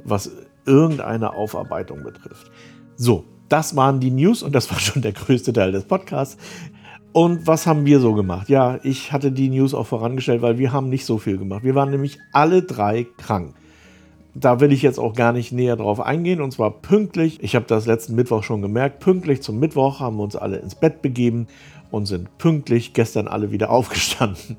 [0.02, 0.30] was
[0.64, 2.50] irgendeine Aufarbeitung betrifft.
[2.96, 6.38] So, das waren die News und das war schon der größte Teil des Podcasts.
[7.12, 8.48] Und was haben wir so gemacht?
[8.48, 11.64] Ja, ich hatte die News auch vorangestellt, weil wir haben nicht so viel gemacht.
[11.64, 13.54] Wir waren nämlich alle drei krank.
[14.34, 16.40] Da will ich jetzt auch gar nicht näher drauf eingehen.
[16.40, 20.22] Und zwar pünktlich, ich habe das letzten Mittwoch schon gemerkt, pünktlich zum Mittwoch haben wir
[20.22, 21.46] uns alle ins Bett begeben
[21.90, 24.56] und sind pünktlich gestern alle wieder aufgestanden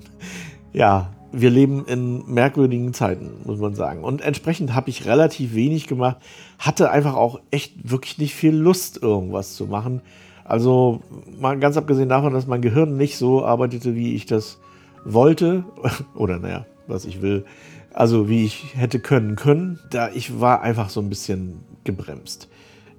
[0.74, 4.04] ja, wir leben in merkwürdigen Zeiten, muss man sagen.
[4.04, 6.18] Und entsprechend habe ich relativ wenig gemacht,
[6.60, 10.02] hatte einfach auch echt wirklich nicht viel Lust, irgendwas zu machen.
[10.46, 11.02] Also
[11.40, 14.60] mal ganz abgesehen davon, dass mein Gehirn nicht so arbeitete, wie ich das
[15.06, 15.64] wollte,
[16.16, 17.46] oder naja, was ich will,
[17.94, 22.48] also wie ich hätte können können, da ich war einfach so ein bisschen gebremst.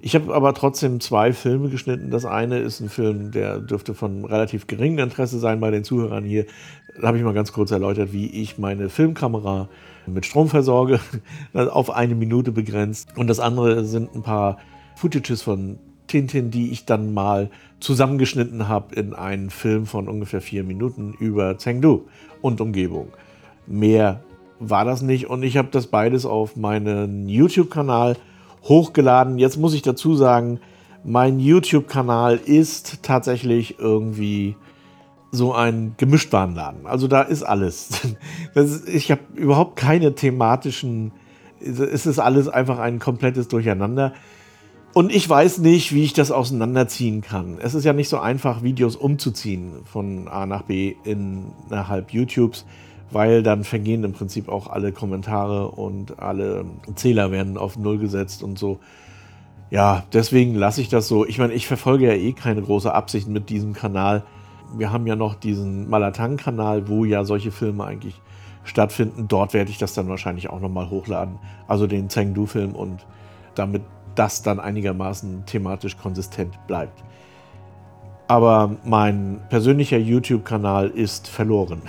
[0.05, 2.11] Ich habe aber trotzdem zwei Filme geschnitten.
[2.11, 6.23] Das eine ist ein Film, der dürfte von relativ geringem Interesse sein bei den Zuhörern
[6.23, 6.45] hier.
[7.01, 9.67] Da habe ich mal ganz kurz erläutert, wie ich meine Filmkamera
[10.05, 10.99] mit Strom versorge,
[11.55, 13.17] auf eine Minute begrenzt.
[13.17, 14.59] Und das andere sind ein paar
[14.95, 20.63] Footages von Tintin, die ich dann mal zusammengeschnitten habe in einen Film von ungefähr vier
[20.63, 22.05] Minuten über Chengdu
[22.43, 23.07] und Umgebung.
[23.65, 24.23] Mehr
[24.59, 28.17] war das nicht und ich habe das beides auf meinen YouTube-Kanal
[28.67, 29.37] hochgeladen.
[29.37, 30.59] Jetzt muss ich dazu sagen,
[31.03, 34.55] mein YouTube-Kanal ist tatsächlich irgendwie
[35.31, 36.87] so ein Gemischtwarenladen.
[36.87, 37.89] Also da ist alles.
[38.55, 41.11] Ist, ich habe überhaupt keine thematischen.
[41.59, 44.13] Es ist alles einfach ein komplettes Durcheinander.
[44.93, 47.57] Und ich weiß nicht, wie ich das auseinanderziehen kann.
[47.59, 52.65] Es ist ja nicht so einfach, Videos umzuziehen von A nach B innerhalb YouTubes
[53.11, 56.65] weil dann vergehen im Prinzip auch alle Kommentare und alle
[56.95, 58.79] Zähler werden auf Null gesetzt und so.
[59.69, 61.25] Ja, deswegen lasse ich das so.
[61.25, 64.23] Ich meine, ich verfolge ja eh keine große Absicht mit diesem Kanal.
[64.77, 68.21] Wir haben ja noch diesen Malatang-Kanal, wo ja solche Filme eigentlich
[68.63, 69.27] stattfinden.
[69.27, 71.39] Dort werde ich das dann wahrscheinlich auch nochmal hochladen.
[71.67, 73.05] Also den Zhengdu-Film und
[73.55, 73.83] damit
[74.15, 77.03] das dann einigermaßen thematisch konsistent bleibt.
[78.27, 81.81] Aber mein persönlicher YouTube-Kanal ist verloren.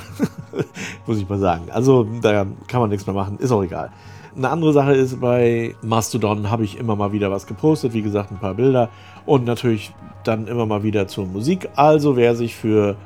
[1.06, 1.70] Muss ich mal sagen.
[1.70, 3.38] Also da kann man nichts mehr machen.
[3.38, 3.90] Ist auch egal.
[4.36, 7.94] Eine andere Sache ist, bei Mastodon habe ich immer mal wieder was gepostet.
[7.94, 8.90] Wie gesagt, ein paar Bilder.
[9.24, 9.94] Und natürlich
[10.24, 11.70] dann immer mal wieder zur Musik.
[11.74, 12.96] Also wer sich für,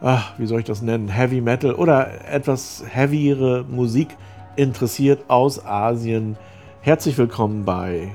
[0.00, 4.16] ach, wie soll ich das nennen, Heavy Metal oder etwas heavyere Musik
[4.56, 6.36] interessiert aus Asien,
[6.80, 8.10] herzlich willkommen bei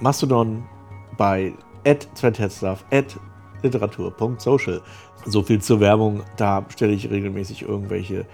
[0.00, 0.64] Mastodon,
[1.16, 1.52] bei
[1.86, 2.08] at
[3.64, 4.80] literatur.social.
[5.26, 6.22] So viel zur Werbung.
[6.36, 8.26] Da stelle ich regelmäßig irgendwelche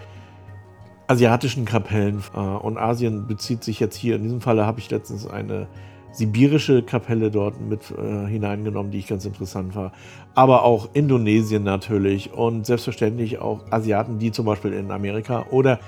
[1.06, 2.22] asiatischen Kapellen.
[2.34, 5.66] Äh, und Asien bezieht sich jetzt hier, in diesem Falle habe ich letztens eine
[6.12, 9.92] sibirische Kapelle dort mit äh, hineingenommen, die ich ganz interessant war.
[10.34, 15.78] Aber auch Indonesien natürlich und selbstverständlich auch Asiaten, die zum Beispiel in Amerika oder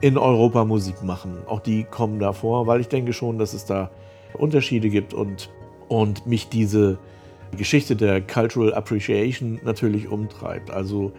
[0.00, 1.38] in Europa Musik machen.
[1.46, 3.90] Auch die kommen da vor, weil ich denke schon, dass es da
[4.34, 5.50] Unterschiede gibt und,
[5.88, 6.98] und mich diese
[7.56, 10.70] Geschichte der Cultural Appreciation natürlich umtreibt.
[10.70, 11.12] Also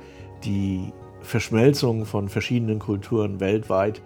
[0.44, 0.92] die
[1.22, 4.02] Verschmelzung von verschiedenen Kulturen weltweit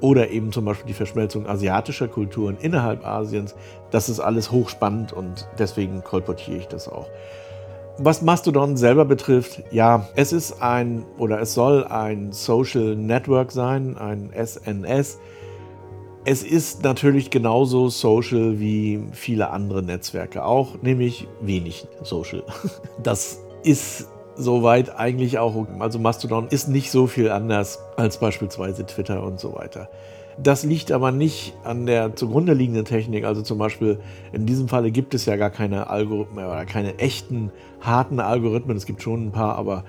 [0.00, 3.54] oder eben zum Beispiel die Verschmelzung asiatischer Kulturen innerhalb Asiens.
[3.90, 7.08] Das ist alles hochspannend und deswegen kolportiere ich das auch.
[7.98, 13.96] Was Mastodon selber betrifft, ja, es ist ein oder es soll ein Social Network sein,
[13.96, 15.18] ein SNS.
[16.28, 22.42] Es ist natürlich genauso social wie viele andere Netzwerke auch, nämlich wenig social.
[23.02, 29.22] Das ist soweit eigentlich auch, also Mastodon ist nicht so viel anders als beispielsweise Twitter
[29.22, 29.88] und so weiter.
[30.36, 33.24] Das liegt aber nicht an der zugrunde liegenden Technik.
[33.24, 34.00] Also zum Beispiel
[34.32, 38.76] in diesem Falle gibt es ja gar keine Algorithmen oder keine echten, harten Algorithmen.
[38.76, 39.84] Es gibt schon ein paar, aber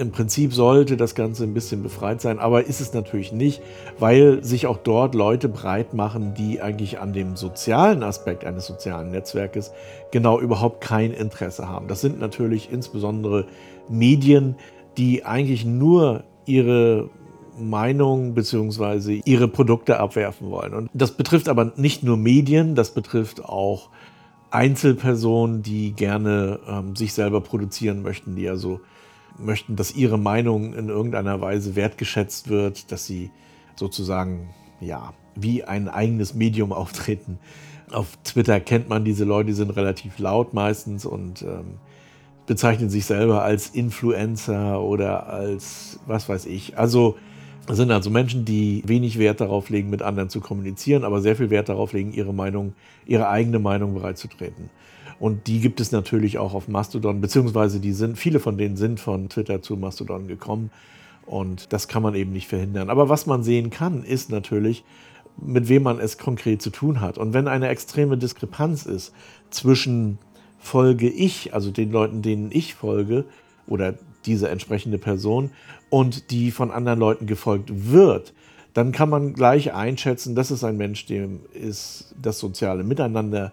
[0.00, 3.60] im Prinzip sollte das Ganze ein bisschen befreit sein, aber ist es natürlich nicht,
[3.98, 9.10] weil sich auch dort Leute breit machen, die eigentlich an dem sozialen Aspekt eines sozialen
[9.10, 9.72] Netzwerkes
[10.10, 11.86] genau überhaupt kein Interesse haben.
[11.86, 13.44] Das sind natürlich insbesondere
[13.90, 14.56] Medien,
[14.96, 17.10] die eigentlich nur ihre
[17.58, 19.20] Meinung bzw.
[19.26, 20.72] ihre Produkte abwerfen wollen.
[20.72, 23.90] Und das betrifft aber nicht nur Medien, das betrifft auch
[24.50, 28.80] Einzelpersonen, die gerne ähm, sich selber produzieren möchten, die also
[29.44, 33.30] möchten, dass ihre Meinung in irgendeiner Weise wertgeschätzt wird, dass sie
[33.76, 34.50] sozusagen
[34.80, 37.38] ja wie ein eigenes Medium auftreten.
[37.90, 41.78] Auf Twitter kennt man diese Leute, die sind relativ laut meistens und ähm,
[42.46, 46.78] bezeichnen sich selber als Influencer oder als was weiß ich.
[46.78, 47.16] Also
[47.68, 51.50] sind also Menschen, die wenig Wert darauf legen, mit anderen zu kommunizieren, aber sehr viel
[51.50, 52.74] Wert darauf legen, ihre Meinung,
[53.06, 54.70] ihre eigene Meinung bereitzutreten.
[55.20, 58.98] Und die gibt es natürlich auch auf Mastodon, beziehungsweise die sind, viele von denen sind
[58.98, 60.70] von Twitter zu Mastodon gekommen.
[61.26, 62.88] Und das kann man eben nicht verhindern.
[62.88, 64.82] Aber was man sehen kann, ist natürlich,
[65.36, 67.18] mit wem man es konkret zu tun hat.
[67.18, 69.12] Und wenn eine extreme Diskrepanz ist
[69.50, 70.18] zwischen
[70.58, 73.26] folge ich, also den Leuten, denen ich folge,
[73.66, 75.50] oder diese entsprechende Person,
[75.90, 78.32] und die von anderen Leuten gefolgt wird,
[78.72, 83.52] dann kann man gleich einschätzen, das ist ein Mensch, dem ist das soziale Miteinander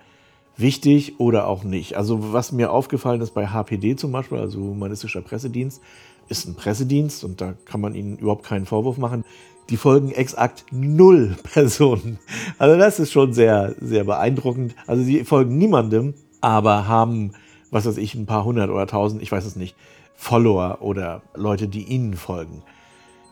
[0.57, 1.95] wichtig oder auch nicht.
[1.95, 5.81] Also was mir aufgefallen ist bei HPD zum Beispiel, also Humanistischer Pressedienst,
[6.29, 9.23] ist ein Pressedienst und da kann man ihnen überhaupt keinen Vorwurf machen.
[9.69, 12.19] Die folgen exakt null Personen.
[12.57, 14.75] Also das ist schon sehr, sehr beeindruckend.
[14.87, 17.33] Also sie folgen niemandem, aber haben,
[17.71, 19.75] was weiß ich, ein paar hundert oder tausend, ich weiß es nicht,
[20.15, 22.63] Follower oder Leute, die ihnen folgen.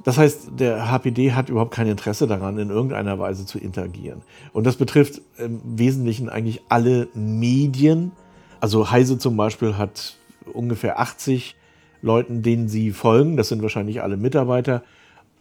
[0.05, 4.21] Das heißt, der HPD hat überhaupt kein Interesse daran, in irgendeiner Weise zu interagieren.
[4.53, 8.11] Und das betrifft im Wesentlichen eigentlich alle Medien.
[8.59, 10.15] Also Heise zum Beispiel hat
[10.53, 11.55] ungefähr 80
[12.03, 13.35] Leuten, denen sie folgen.
[13.35, 14.83] Das sind wahrscheinlich alle Mitarbeiter.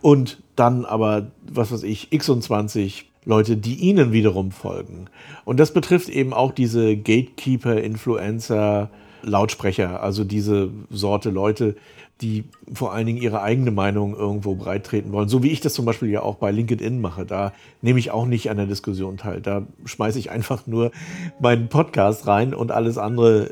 [0.01, 5.07] Und dann aber, was weiß ich, X20 Leute, die ihnen wiederum folgen.
[5.45, 8.89] Und das betrifft eben auch diese Gatekeeper, Influencer,
[9.23, 11.77] Lautsprecher, also diese Sorte Leute,
[12.21, 15.29] die vor allen Dingen ihre eigene Meinung irgendwo breittreten wollen.
[15.29, 17.27] So wie ich das zum Beispiel ja auch bei LinkedIn mache.
[17.27, 19.41] Da nehme ich auch nicht an der Diskussion teil.
[19.41, 20.93] Da schmeiße ich einfach nur
[21.41, 23.51] meinen Podcast rein und alles andere,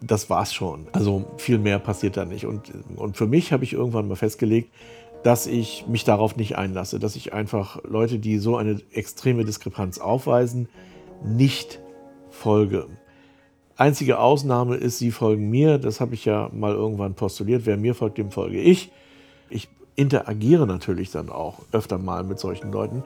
[0.00, 0.88] das war's schon.
[0.92, 2.46] Also viel mehr passiert da nicht.
[2.46, 4.72] Und, und für mich habe ich irgendwann mal festgelegt,
[5.22, 9.98] dass ich mich darauf nicht einlasse, dass ich einfach Leute, die so eine extreme Diskrepanz
[9.98, 10.68] aufweisen,
[11.24, 11.80] nicht
[12.28, 12.88] folge.
[13.76, 15.78] Einzige Ausnahme ist, sie folgen mir.
[15.78, 17.66] Das habe ich ja mal irgendwann postuliert.
[17.66, 18.92] Wer mir folgt, dem folge ich.
[19.50, 23.02] Ich interagiere natürlich dann auch öfter mal mit solchen Leuten.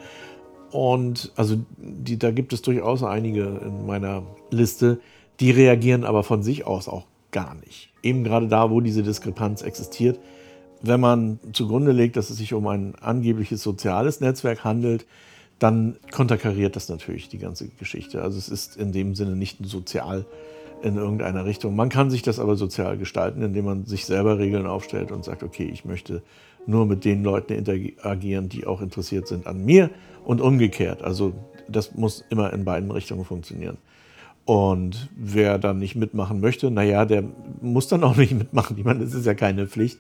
[0.71, 5.01] Und also die, da gibt es durchaus einige in meiner Liste,
[5.41, 7.91] die reagieren aber von sich aus auch gar nicht.
[8.03, 10.19] Eben gerade da, wo diese Diskrepanz existiert,
[10.83, 15.07] wenn man zugrunde legt, dass es sich um ein angebliches soziales Netzwerk handelt,
[15.59, 18.23] dann konterkariert das natürlich die ganze Geschichte.
[18.23, 20.25] Also es ist in dem Sinne nicht sozial
[20.83, 21.77] in irgendeiner Richtung.
[21.77, 25.43] Man kann sich das aber sozial gestalten, indem man sich selber Regeln aufstellt und sagt,
[25.43, 26.23] okay, ich möchte
[26.67, 29.91] nur mit den Leuten interagieren, die auch interessiert sind an mir
[30.25, 31.03] und umgekehrt.
[31.03, 31.33] Also
[31.69, 33.79] das muss immer in beiden Richtungen funktionieren.
[34.45, 37.23] Und wer dann nicht mitmachen möchte, naja, der
[37.61, 38.79] muss dann auch nicht mitmachen.
[38.79, 39.99] Ich meine, es ist ja keine Pflicht,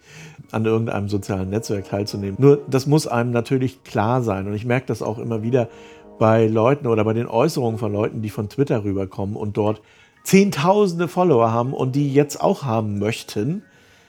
[0.53, 2.37] an irgendeinem sozialen Netzwerk teilzunehmen.
[2.39, 4.47] Nur das muss einem natürlich klar sein.
[4.47, 5.69] Und ich merke das auch immer wieder
[6.19, 9.83] bei Leuten oder bei den Äußerungen von Leuten, die von Twitter rüberkommen und dort
[10.29, 13.63] Zehntausende Follower haben und die jetzt auch haben möchten,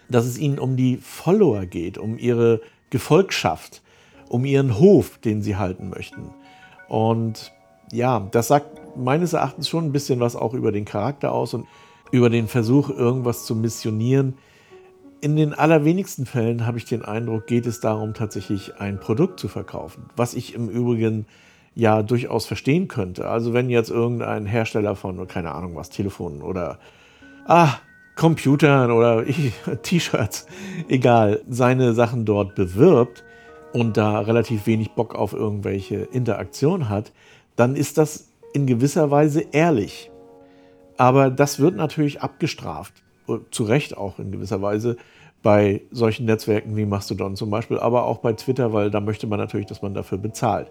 [0.10, 3.82] dass es ihnen um die Follower geht, um ihre Gefolgschaft,
[4.28, 6.32] um ihren Hof, den sie halten möchten.
[6.90, 7.54] Und
[7.94, 11.68] ja, das sagt meines Erachtens schon ein bisschen was auch über den Charakter aus und
[12.12, 14.34] über den Versuch, irgendwas zu missionieren.
[15.22, 19.48] In den allerwenigsten Fällen habe ich den Eindruck, geht es darum, tatsächlich ein Produkt zu
[19.48, 20.10] verkaufen.
[20.18, 21.28] Was ich im Übrigen
[21.76, 23.28] ja durchaus verstehen könnte.
[23.28, 26.80] Also wenn jetzt irgendein Hersteller von, keine Ahnung was, Telefonen oder
[27.46, 27.76] ah,
[28.16, 29.24] Computern oder
[29.84, 30.48] T-Shirts,
[30.88, 33.24] egal, seine Sachen dort bewirbt,
[33.74, 37.12] und da relativ wenig Bock auf irgendwelche Interaktion hat,
[37.56, 40.12] dann ist das in gewisser Weise ehrlich.
[40.98, 42.94] Aber das wird natürlich abgestraft,
[43.52, 44.98] zu Recht auch in gewisser Weise,
[45.42, 49.40] bei solchen Netzwerken wie Mastodon zum Beispiel, aber auch bei Twitter, weil da möchte man
[49.40, 50.70] natürlich, dass man dafür bezahlt.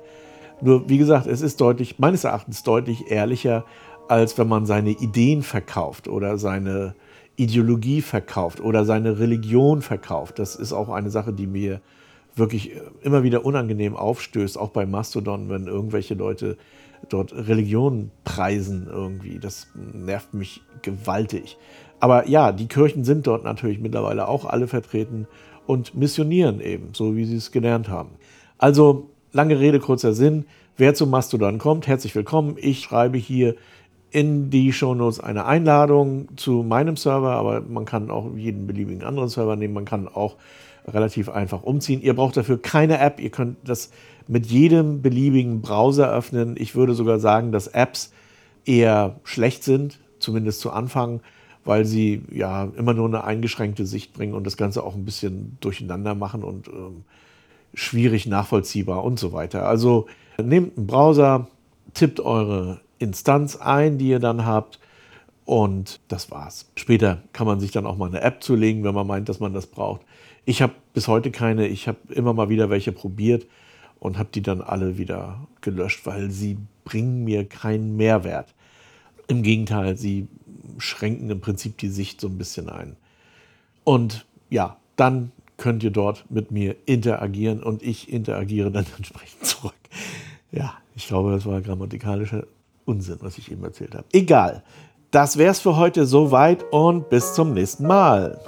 [0.60, 3.64] Nur, wie gesagt, es ist deutlich, meines Erachtens deutlich ehrlicher,
[4.08, 6.94] als wenn man seine Ideen verkauft oder seine
[7.36, 10.38] Ideologie verkauft oder seine Religion verkauft.
[10.38, 11.80] Das ist auch eine Sache, die mir
[12.34, 16.56] wirklich immer wieder unangenehm aufstößt, auch bei Mastodon, wenn irgendwelche Leute
[17.08, 19.38] dort Religion preisen irgendwie.
[19.38, 21.56] Das nervt mich gewaltig.
[22.00, 25.26] Aber ja, die Kirchen sind dort natürlich mittlerweile auch alle vertreten
[25.66, 28.10] und missionieren eben, so wie sie es gelernt haben.
[28.56, 30.44] Also, lange Rede, kurzer Sinn.
[30.76, 32.56] Wer zu Mastodon kommt, herzlich willkommen.
[32.58, 33.56] Ich schreibe hier
[34.10, 39.28] in die Shownotes eine Einladung zu meinem Server, aber man kann auch jeden beliebigen anderen
[39.28, 39.74] Server nehmen.
[39.74, 40.36] Man kann auch
[40.86, 42.00] relativ einfach umziehen.
[42.00, 43.20] Ihr braucht dafür keine App.
[43.20, 43.90] Ihr könnt das
[44.26, 46.54] mit jedem beliebigen Browser öffnen.
[46.58, 48.12] Ich würde sogar sagen, dass Apps
[48.64, 51.20] eher schlecht sind, zumindest zu Anfang
[51.68, 55.58] weil sie ja immer nur eine eingeschränkte Sicht bringen und das Ganze auch ein bisschen
[55.60, 57.04] durcheinander machen und ähm,
[57.74, 59.66] schwierig nachvollziehbar und so weiter.
[59.66, 60.06] Also
[60.42, 61.48] nehmt einen Browser,
[61.94, 64.78] tippt eure Instanz ein, die ihr dann habt
[65.44, 66.70] und das war's.
[66.74, 69.54] Später kann man sich dann auch mal eine App zulegen, wenn man meint, dass man
[69.54, 70.02] das braucht.
[70.44, 73.46] Ich habe bis heute keine, ich habe immer mal wieder welche probiert
[74.00, 78.54] und habe die dann alle wieder gelöscht, weil sie bringen mir keinen Mehrwert.
[79.26, 80.28] Im Gegenteil, sie
[80.78, 82.96] schränken im Prinzip die Sicht so ein bisschen ein.
[83.84, 89.74] Und ja, dann könnt ihr dort mit mir interagieren und ich interagiere dann entsprechend zurück.
[90.50, 92.44] Ja, ich glaube, das war grammatikalischer
[92.86, 94.06] Unsinn, was ich eben erzählt habe.
[94.12, 94.62] Egal.
[95.10, 98.40] Das wäre es für heute soweit und bis zum nächsten Mal.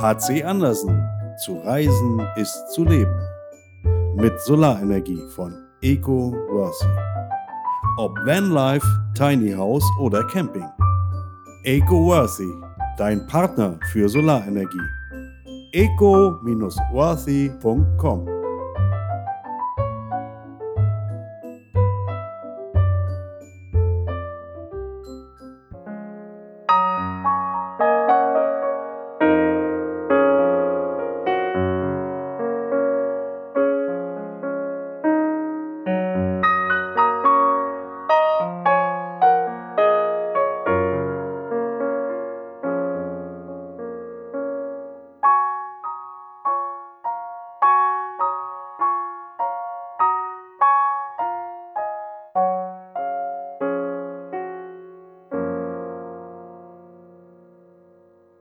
[0.00, 1.08] HC Andersen
[1.44, 3.20] zu reisen ist zu leben.
[4.16, 6.86] Mit Solarenergie von Eco Worthy.
[7.98, 10.68] Ob Vanlife, Tiny House oder Camping.
[11.64, 12.52] Eco Worthy,
[12.96, 14.78] dein Partner für Solarenergie.
[15.72, 18.31] eco-worthy.com